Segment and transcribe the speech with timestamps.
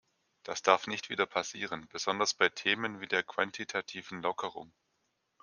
[0.41, 4.73] Das darf nicht wieder passieren, besonders bei Themen wie der quantitativen Lockerung.